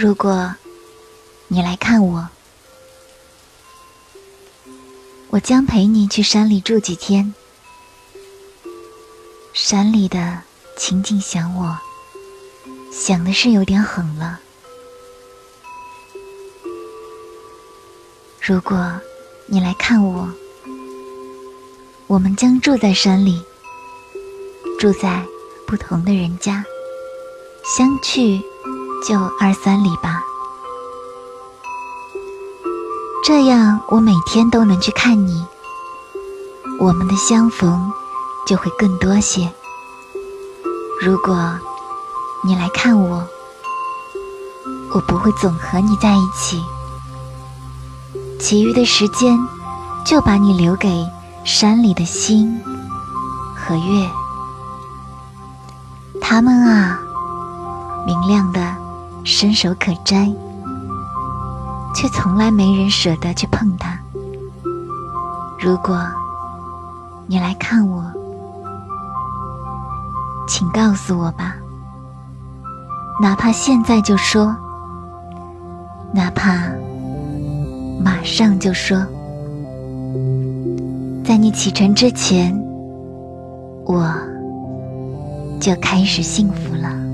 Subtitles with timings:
[0.00, 0.54] 如果
[1.48, 2.28] 你来看我，
[5.30, 7.34] 我将陪你去山里住几天。
[9.52, 10.42] 山里的
[10.76, 11.76] 情景想我，
[12.92, 14.38] 想的是有点狠了。
[18.40, 19.00] 如果
[19.46, 20.32] 你来看我，
[22.06, 23.42] 我们将住在山里，
[24.78, 25.26] 住在
[25.66, 26.64] 不同的人家，
[27.76, 28.40] 相去
[29.06, 30.22] 就二三里吧。
[33.24, 35.44] 这样我每天都能去看你，
[36.80, 37.92] 我们的相逢
[38.46, 39.52] 就会更多些。
[41.00, 41.58] 如果
[42.44, 43.26] 你来看我，
[44.94, 46.62] 我不会总和你在一起，
[48.40, 49.38] 其余的时间
[50.06, 51.06] 就把你留给
[51.44, 52.60] 山里的星
[53.54, 54.10] 和月。
[56.20, 56.98] 它们啊，
[58.06, 58.76] 明亮的，
[59.30, 60.26] 伸手可摘，
[61.94, 64.00] 却从来没人舍得去碰它。
[65.60, 66.00] 如果
[67.26, 68.02] 你来看我，
[70.48, 71.54] 请告诉我吧，
[73.20, 74.56] 哪怕现在就说，
[76.10, 76.54] 哪怕
[78.02, 78.96] 马上就说，
[81.22, 82.58] 在你启程之前，
[83.84, 84.10] 我
[85.60, 87.07] 就开始幸福了。